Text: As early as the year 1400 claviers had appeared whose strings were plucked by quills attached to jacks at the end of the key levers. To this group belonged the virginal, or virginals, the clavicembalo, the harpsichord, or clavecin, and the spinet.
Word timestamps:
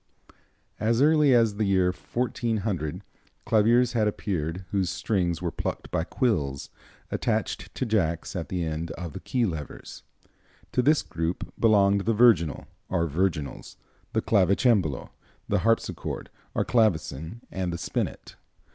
As 0.79 0.99
early 0.99 1.31
as 1.35 1.57
the 1.57 1.63
year 1.63 1.91
1400 1.91 3.03
claviers 3.45 3.93
had 3.93 4.07
appeared 4.07 4.65
whose 4.71 4.89
strings 4.89 5.43
were 5.43 5.51
plucked 5.51 5.91
by 5.91 6.03
quills 6.03 6.71
attached 7.11 7.71
to 7.75 7.85
jacks 7.85 8.35
at 8.35 8.49
the 8.49 8.63
end 8.65 8.89
of 8.93 9.13
the 9.13 9.19
key 9.19 9.45
levers. 9.45 10.01
To 10.71 10.81
this 10.81 11.03
group 11.03 11.53
belonged 11.59 12.05
the 12.07 12.15
virginal, 12.15 12.65
or 12.89 13.05
virginals, 13.05 13.77
the 14.13 14.23
clavicembalo, 14.23 15.11
the 15.47 15.59
harpsichord, 15.59 16.31
or 16.55 16.65
clavecin, 16.65 17.41
and 17.51 17.71
the 17.71 17.77
spinet. 17.77 18.37